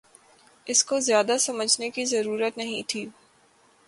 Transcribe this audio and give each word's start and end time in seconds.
اس 0.67 0.83
کو 0.83 0.99
زیادہ 0.99 1.37
سمجھنے 1.39 1.89
کی 1.89 2.05
ضرورت 2.05 2.57
نہیں 2.57 2.81
تھی 2.87 3.05